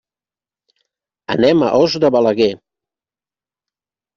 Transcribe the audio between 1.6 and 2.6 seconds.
a Os de Balaguer.